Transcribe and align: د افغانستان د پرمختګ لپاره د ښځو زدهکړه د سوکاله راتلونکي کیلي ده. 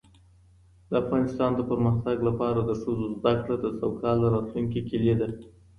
د 0.89 0.91
افغانستان 1.03 1.51
د 1.55 1.61
پرمختګ 1.71 2.17
لپاره 2.27 2.59
د 2.63 2.71
ښځو 2.81 3.05
زدهکړه 3.17 3.55
د 3.59 3.65
سوکاله 3.79 4.27
راتلونکي 4.35 4.79
کیلي 4.89 5.13
ده. 5.21 5.29